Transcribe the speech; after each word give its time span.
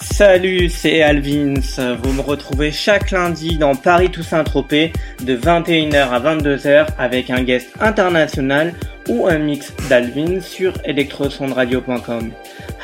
Salut, 0.00 0.70
c'est 0.70 1.02
Alvins. 1.02 1.60
Vous 2.02 2.12
me 2.14 2.22
retrouvez 2.22 2.72
chaque 2.72 3.10
lundi 3.10 3.58
dans 3.58 3.74
Paris 3.74 4.10
to 4.10 4.22
Saint-Tropez 4.22 4.94
de 5.22 5.36
21h 5.36 6.08
à 6.08 6.20
22h 6.20 6.86
avec 6.98 7.28
un 7.28 7.42
guest 7.42 7.68
international 7.80 8.72
ou 9.10 9.26
un 9.26 9.38
mix 9.38 9.74
d'Alvin 9.90 10.40
sur 10.40 10.72
electrosondradio.com. 10.86 12.30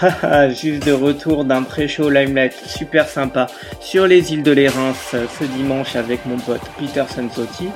Haha, 0.03 0.51
juste 0.51 0.85
de 0.85 0.91
retour 0.91 1.45
d'un 1.45 1.63
pré-show 1.63 2.11
limelight 2.11 2.53
super 2.67 3.09
sympa 3.09 3.47
sur 3.81 4.09
les 4.09 4.33
îles 4.33 4.43
de 4.43 4.51
l'Érins 4.51 4.95
ce 5.13 5.45
dimanche 5.45 5.95
avec 5.95 6.27
mon 6.27 6.39
pote 6.39 6.61
Peter 6.77 7.05
Sensotti 7.09 7.69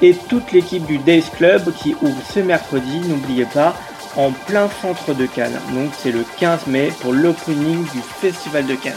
et 0.00 0.14
toute 0.28 0.52
l'équipe 0.52 0.86
du 0.86 0.98
Days 0.98 1.24
Club 1.36 1.72
qui 1.74 1.96
ouvre 2.00 2.22
ce 2.32 2.38
mercredi, 2.38 3.00
n'oubliez 3.00 3.46
pas, 3.46 3.74
en 4.14 4.30
plein 4.30 4.68
centre 4.80 5.12
de 5.12 5.26
Cannes. 5.26 5.58
Donc 5.74 5.90
c'est 5.98 6.12
le 6.12 6.24
15 6.38 6.68
mai 6.68 6.92
pour 7.00 7.12
l'opening 7.12 7.82
du 7.90 8.00
Festival 8.20 8.64
de 8.66 8.76
Cannes. 8.76 8.92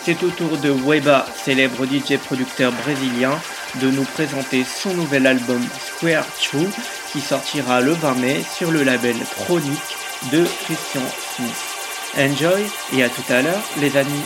C'est 0.00 0.22
au 0.22 0.30
tour 0.30 0.56
de 0.62 0.70
Weba, 0.70 1.26
célèbre 1.36 1.84
DJ 1.84 2.16
producteur 2.16 2.72
brésilien, 2.72 3.38
de 3.82 3.90
nous 3.90 4.04
présenter 4.04 4.64
son 4.64 4.94
nouvel 4.94 5.26
album 5.26 5.60
Square 5.78 6.24
True 6.40 6.70
qui 7.12 7.20
sortira 7.20 7.82
le 7.82 7.92
20 7.92 8.14
mai 8.14 8.40
sur 8.56 8.70
le 8.70 8.82
label 8.82 9.16
Chronique 9.36 9.98
de 10.32 10.42
Christian 10.64 11.02
Smith. 11.36 11.67
Enjoy 12.16 12.66
et 12.96 13.02
à 13.02 13.08
tout 13.08 13.22
à 13.28 13.42
l'heure 13.42 13.62
les 13.80 13.96
amis. 13.96 14.24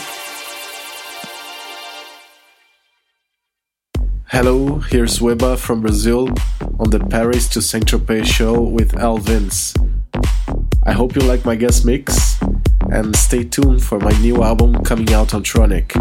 Hello, 4.31 4.79
here's 4.89 5.19
Weba 5.19 5.57
from 5.57 5.81
Brazil 5.81 6.29
on 6.79 6.89
the 6.89 6.99
Paris 6.99 7.47
to 7.49 7.61
Saint-Tropez 7.61 8.25
show 8.25 8.61
with 8.61 8.97
Al 8.97 9.17
Vince. 9.17 9.73
I 10.85 10.93
hope 10.93 11.15
you 11.15 11.21
like 11.21 11.45
my 11.45 11.55
guest 11.55 11.85
mix 11.85 12.39
and 12.91 13.15
stay 13.15 13.43
tuned 13.43 13.83
for 13.83 13.99
my 13.99 14.11
new 14.21 14.41
album 14.43 14.83
coming 14.83 15.13
out 15.13 15.33
on 15.33 15.43
Tronic. 15.43 15.93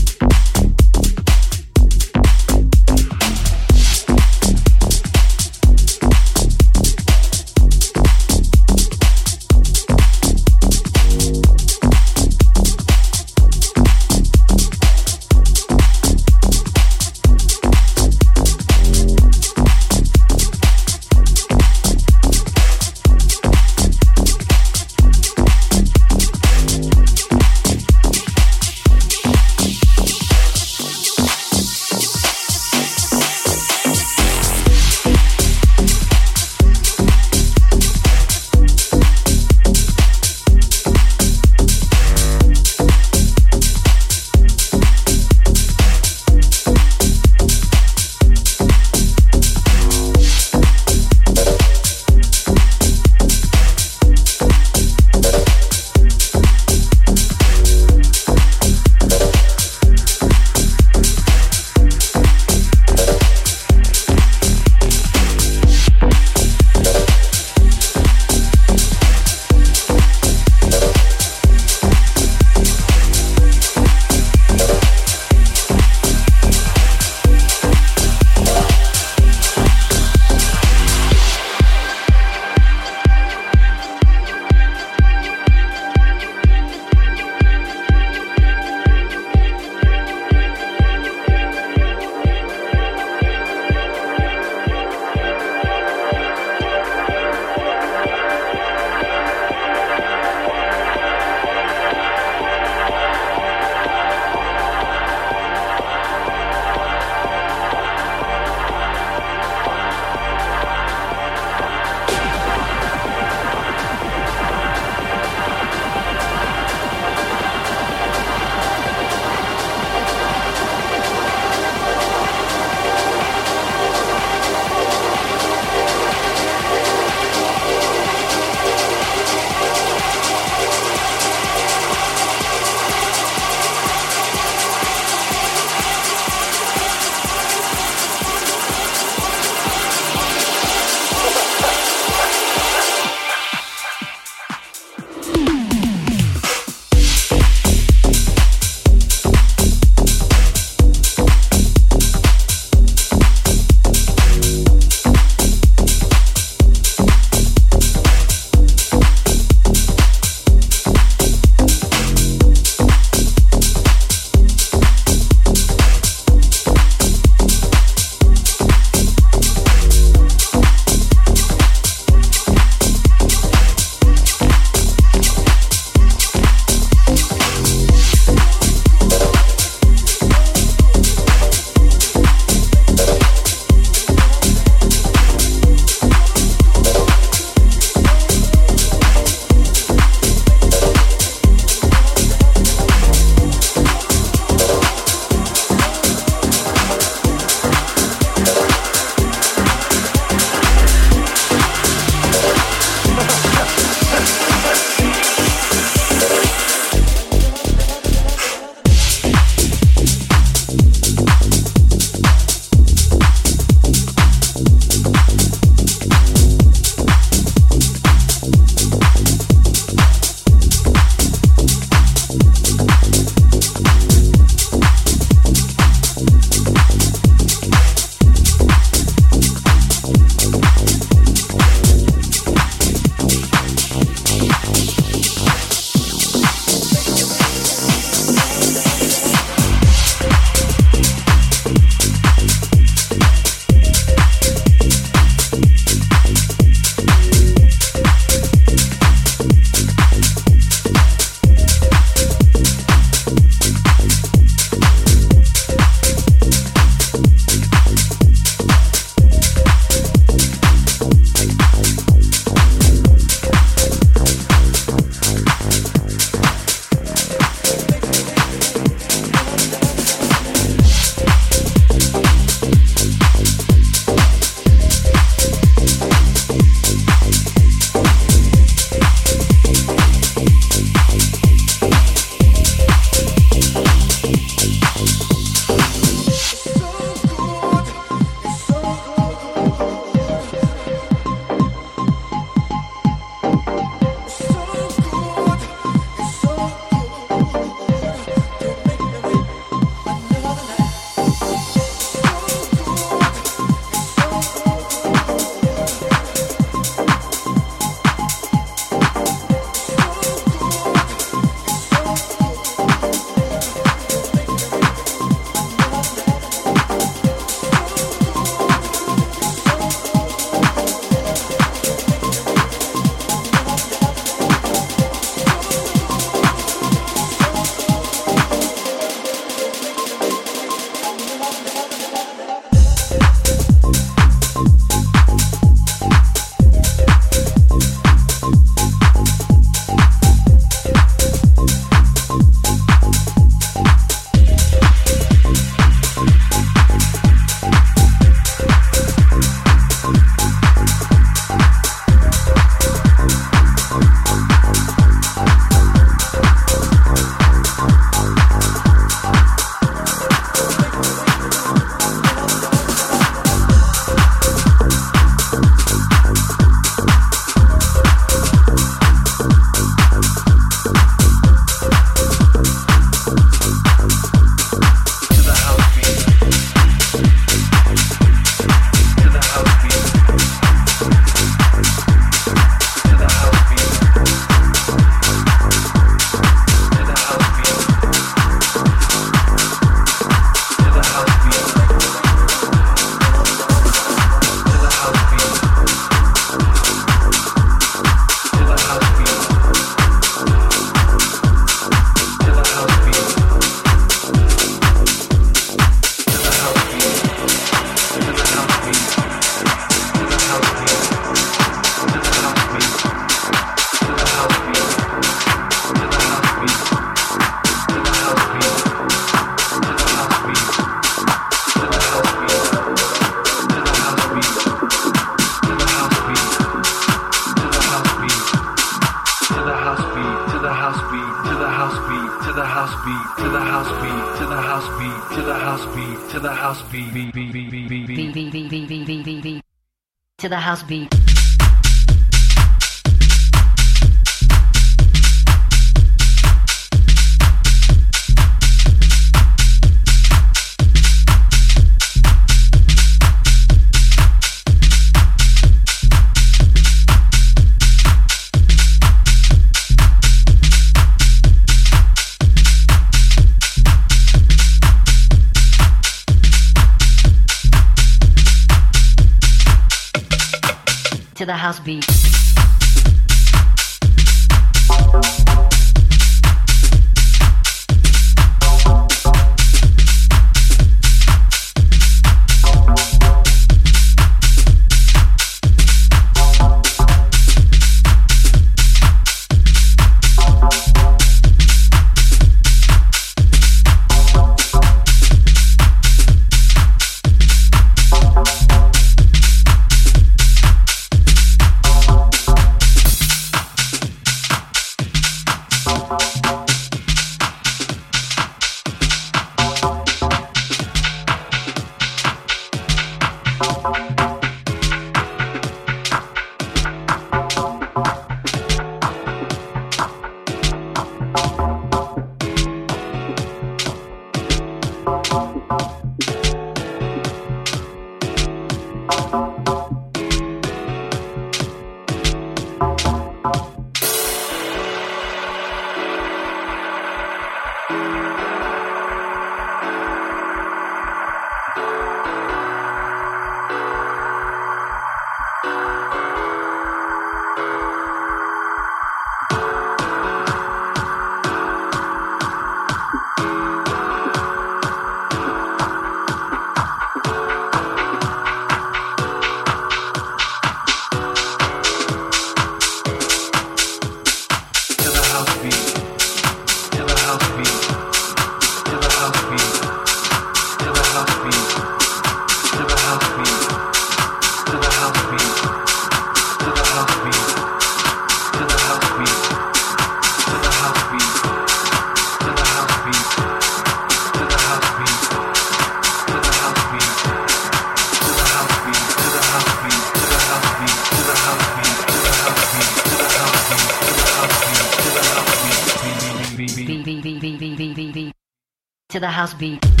To 599.11 599.19
the 599.19 599.27
house 599.27 599.53
beat. 599.53 600.00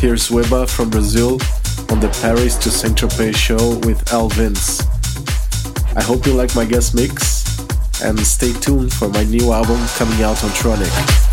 Here's 0.00 0.28
Weba 0.28 0.68
from 0.68 0.90
Brazil 0.90 1.32
on 1.90 1.98
the 1.98 2.08
Paris 2.20 2.56
to 2.56 2.70
Saint-Tropez 2.70 3.34
show 3.34 3.78
with 3.86 4.04
Alvins. 4.06 4.86
I 5.96 6.02
hope 6.02 6.24
you 6.24 6.34
like 6.34 6.54
my 6.54 6.64
guest 6.64 6.94
mix 6.94 7.58
and 8.02 8.18
stay 8.20 8.52
tuned 8.52 8.92
for 8.92 9.08
my 9.08 9.24
new 9.24 9.52
album 9.52 9.84
coming 9.96 10.22
out 10.22 10.42
on 10.44 10.50
Tronic. 10.50 11.27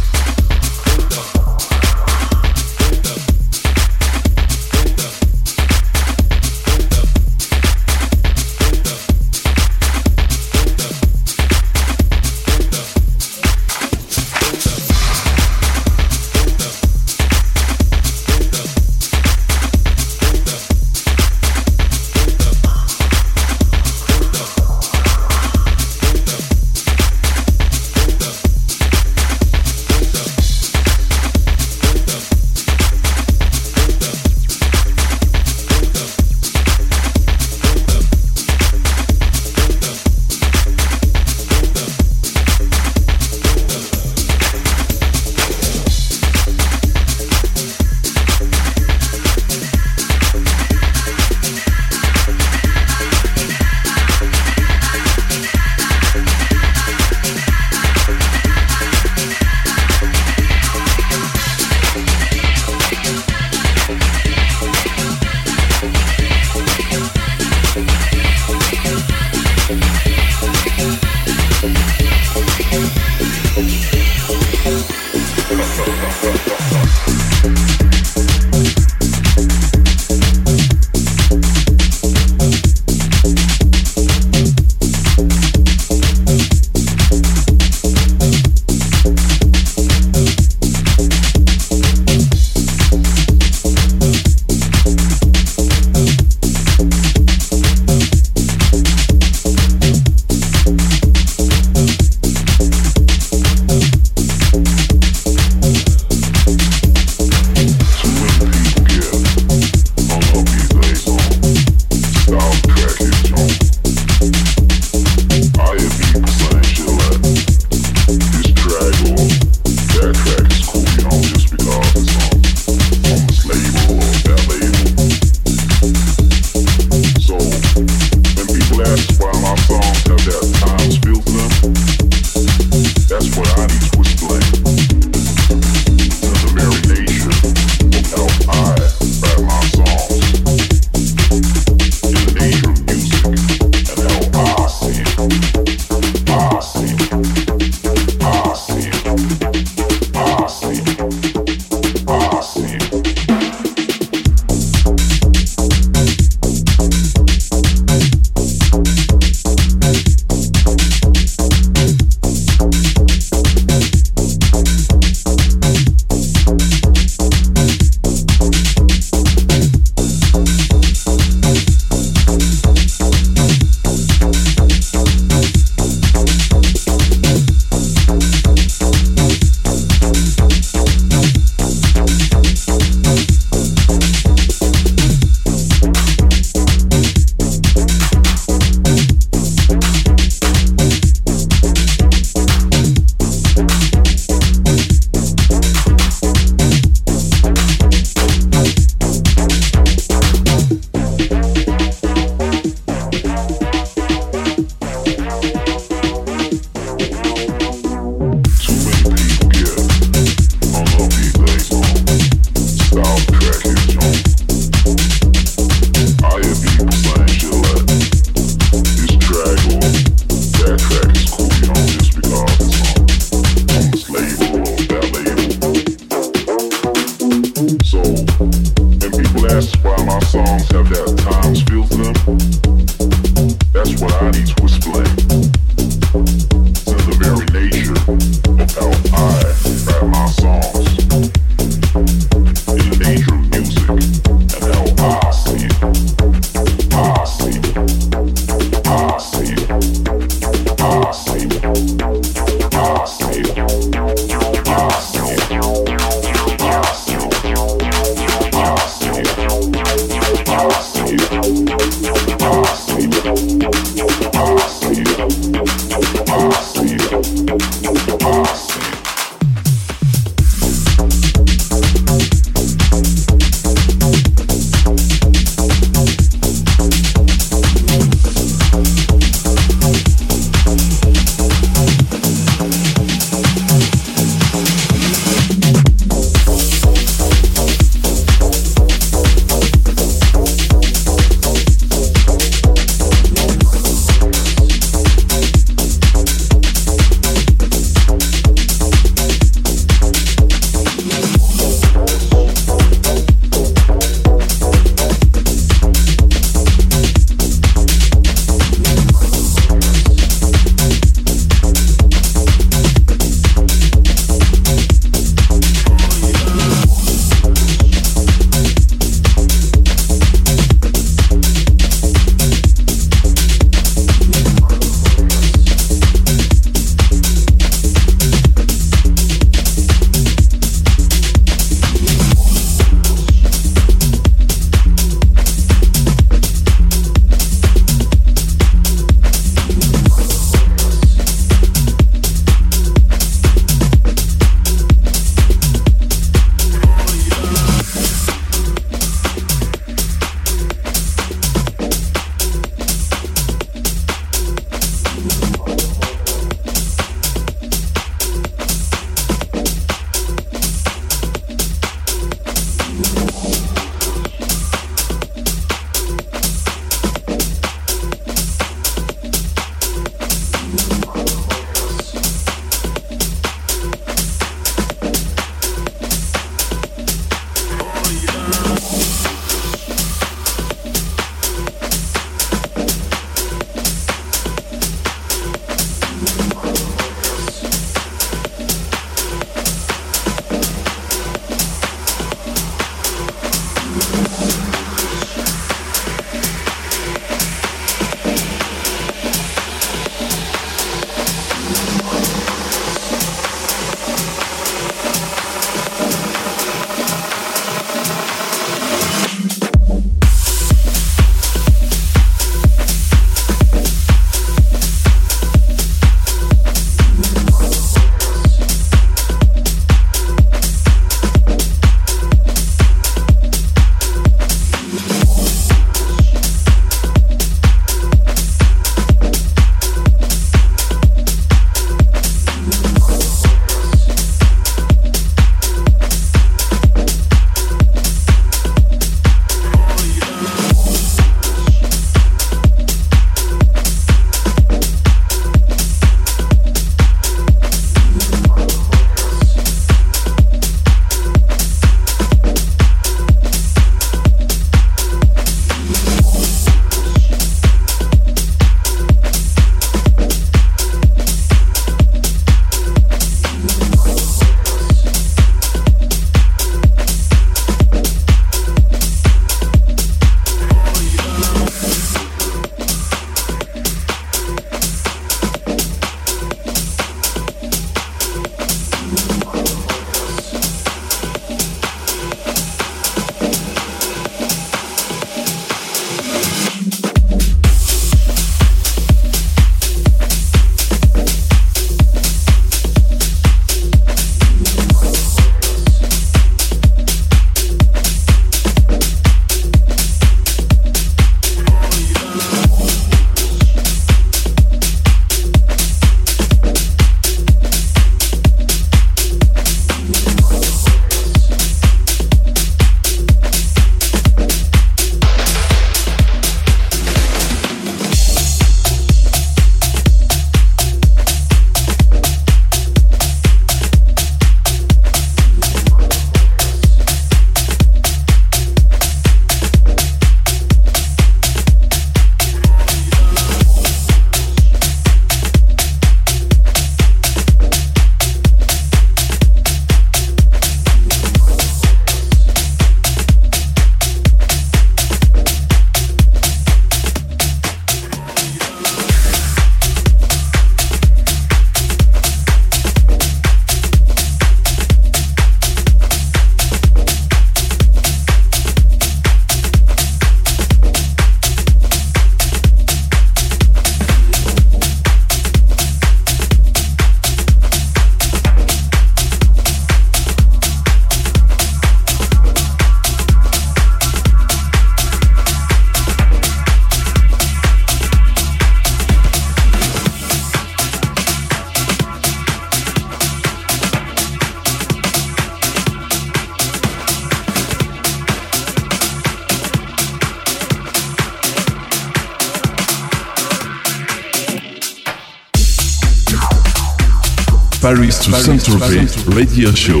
To 598.22 598.30
Saint-Tropez 598.30 599.36
radio 599.36 599.72
show. 599.72 600.00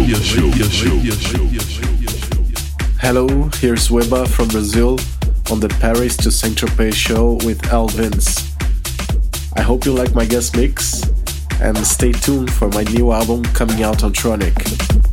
Hello, 3.00 3.26
here's 3.56 3.88
Weba 3.88 4.28
from 4.28 4.46
Brazil 4.46 5.00
on 5.50 5.58
the 5.58 5.68
Paris 5.80 6.16
to 6.18 6.30
Saint-Tropez 6.30 6.94
show 6.94 7.32
with 7.44 7.60
Alvins. 7.62 8.48
I 9.56 9.62
hope 9.62 9.84
you 9.84 9.92
like 9.92 10.14
my 10.14 10.24
guest 10.24 10.56
mix 10.56 11.02
and 11.60 11.76
stay 11.78 12.12
tuned 12.12 12.52
for 12.52 12.68
my 12.68 12.84
new 12.84 13.10
album 13.10 13.42
coming 13.54 13.82
out 13.82 14.04
on 14.04 14.12
Tronic. 14.12 15.11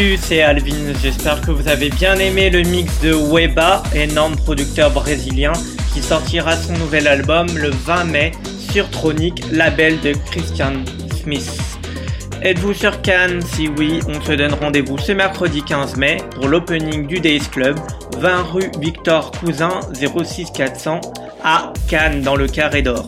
Salut, 0.00 0.16
c'est 0.16 0.40
Alvin. 0.40 0.94
J'espère 1.02 1.42
que 1.42 1.50
vous 1.50 1.68
avez 1.68 1.90
bien 1.90 2.14
aimé 2.14 2.48
le 2.48 2.62
mix 2.62 3.02
de 3.02 3.12
Weba, 3.12 3.82
énorme 3.94 4.34
producteur 4.34 4.90
brésilien, 4.90 5.52
qui 5.92 6.00
sortira 6.00 6.56
son 6.56 6.72
nouvel 6.72 7.06
album 7.06 7.46
le 7.54 7.68
20 7.68 8.04
mai 8.04 8.32
sur 8.72 8.88
Tronic, 8.88 9.44
label 9.52 10.00
de 10.00 10.14
Christian 10.30 10.72
Smith. 11.22 11.52
Êtes-vous 12.40 12.72
sur 12.72 13.02
Cannes? 13.02 13.42
Si 13.42 13.68
oui, 13.76 14.00
on 14.08 14.18
se 14.22 14.32
donne 14.32 14.54
rendez-vous 14.54 14.96
ce 14.96 15.12
mercredi 15.12 15.62
15 15.62 15.96
mai 15.96 16.16
pour 16.34 16.48
l'opening 16.48 17.06
du 17.06 17.20
Days 17.20 17.50
Club, 17.52 17.78
20 18.16 18.42
rue 18.44 18.70
Victor 18.80 19.32
Cousin 19.32 19.80
06400 19.92 21.02
à 21.44 21.74
Cannes 21.88 22.22
dans 22.22 22.36
le 22.36 22.46
Carré 22.46 22.80
d'Or. 22.80 23.06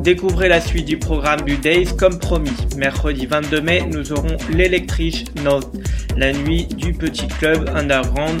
Découvrez 0.00 0.48
la 0.48 0.60
suite 0.60 0.84
du 0.84 0.98
programme 0.98 1.40
du 1.40 1.56
Days 1.56 1.96
comme 1.96 2.18
promis. 2.18 2.52
Mercredi 2.76 3.24
22 3.24 3.60
mai, 3.60 3.88
nous 3.90 4.12
aurons 4.12 4.36
l'Electric 4.50 5.34
Note, 5.42 5.72
la 6.16 6.32
nuit 6.32 6.66
du 6.66 6.92
petit 6.92 7.28
club 7.28 7.70
underground 7.74 8.40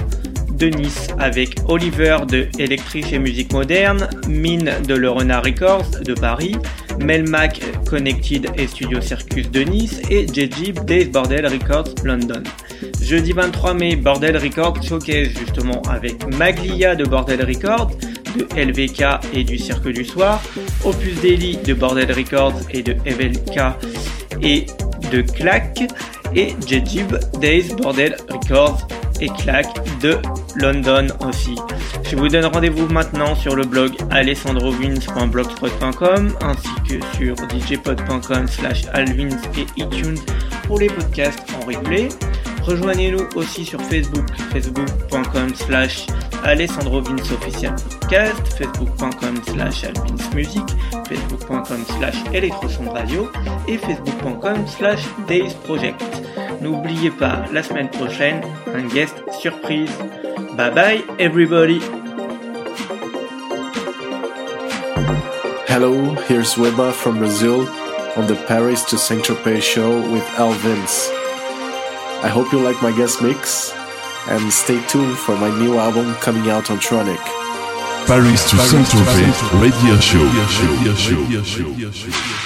de 0.52 0.68
Nice 0.68 1.08
avec 1.18 1.56
Oliver 1.68 2.18
de 2.28 2.48
Electric 2.58 3.12
et 3.12 3.18
musique 3.18 3.52
moderne, 3.52 4.08
Mine 4.28 4.72
de 4.88 4.94
Le 4.94 5.10
Renard 5.10 5.44
Records 5.44 6.00
de 6.02 6.14
Paris, 6.14 6.56
Melmac 6.98 7.60
Connected 7.86 8.48
et 8.56 8.66
Studio 8.66 9.00
Circus 9.00 9.50
de 9.50 9.60
Nice 9.60 10.00
et 10.10 10.26
JJib 10.26 10.84
des 10.86 11.04
Bordel 11.04 11.46
Records 11.46 11.94
London. 12.04 12.42
Jeudi 13.02 13.32
23 13.32 13.74
mai, 13.74 13.96
Bordel 13.96 14.36
Records 14.38 14.82
showcase 14.82 15.28
justement 15.38 15.82
avec 15.82 16.26
Maglia 16.36 16.94
de 16.94 17.04
Bordel 17.04 17.44
Records, 17.44 17.90
de 18.36 18.46
LVK 18.56 19.34
et 19.34 19.44
du 19.44 19.58
Cirque 19.58 19.88
du 19.88 20.04
Soir, 20.04 20.42
Opus 20.84 21.20
Daily 21.20 21.58
de 21.58 21.74
Bordel 21.74 22.10
Records 22.12 22.60
et 22.70 22.82
de 22.82 22.96
EVLK 23.04 23.60
et 24.42 24.66
de 25.12 25.22
Clack, 25.22 25.84
et 26.36 26.54
Jejib 26.66 27.16
Days 27.40 27.74
Bordel 27.74 28.16
Records 28.30 28.86
et 29.20 29.28
Clack 29.28 29.66
de 30.00 30.16
London 30.56 31.06
aussi. 31.26 31.54
Je 32.04 32.16
vous 32.16 32.28
donne 32.28 32.44
rendez-vous 32.44 32.86
maintenant 32.88 33.34
sur 33.34 33.56
le 33.56 33.64
blog 33.64 33.96
alessandrovins.blogspot.com 34.10 36.34
ainsi 36.42 36.68
que 36.88 37.00
sur 37.16 37.34
djpod.com 37.36 38.46
slash 38.46 38.84
alvins 38.92 39.36
et 39.56 39.64
iTunes 39.76 40.18
pour 40.66 40.78
les 40.78 40.88
podcasts 40.88 41.42
en 41.54 41.60
replay. 41.66 42.10
Rejoignez-nous 42.62 43.26
aussi 43.36 43.64
sur 43.64 43.80
Facebook, 43.80 44.26
facebook.com 44.52 45.54
slash 45.54 46.06
Alessandro 46.44 47.00
Vince 47.00 47.32
Official 47.32 47.74
Podcast, 47.76 48.58
facebook.com 48.58 49.40
slash 49.44 49.84
alvinsmusic, 49.84 50.68
facebook.com 51.08 51.82
slash 51.98 52.16
Radio 52.92 53.30
et 53.68 53.78
facebook.com 53.78 54.66
slash 54.66 55.06
Days 55.28 55.54
Project. 55.64 56.25
N'oubliez 56.60 57.10
pas, 57.10 57.44
la 57.52 57.62
semaine 57.62 57.90
prochaine, 57.90 58.40
un 58.74 58.86
guest 58.88 59.14
surprise. 59.40 59.90
Bye 60.56 60.70
bye 60.70 61.04
everybody! 61.18 61.80
Hello, 65.68 66.14
here's 66.28 66.54
Weba 66.54 66.92
from 66.92 67.18
Brazil 67.18 67.68
on 68.16 68.26
the 68.26 68.36
Paris 68.48 68.84
to 68.86 68.96
Saint-Tropez 68.96 69.60
show 69.60 70.00
with 70.10 70.24
Alvins. 70.38 71.10
I 72.22 72.28
hope 72.28 72.50
you 72.52 72.60
like 72.60 72.80
my 72.82 72.96
guest 72.96 73.20
mix 73.20 73.74
and 74.28 74.50
stay 74.50 74.80
tuned 74.86 75.16
for 75.18 75.36
my 75.36 75.50
new 75.58 75.76
album 75.76 76.14
coming 76.16 76.48
out 76.50 76.70
on 76.70 76.78
Tronic. 76.78 77.20
Paris 78.06 78.48
to 78.50 78.56
Saint-Tropez 78.56 79.60
Radio 79.60 79.96
Show. 80.00 80.24
Radio 80.24 80.94
Show. 80.94 81.18
Radio 81.20 81.42
Show. 81.42 81.68
Radio 81.68 81.90
Show. 81.90 82.45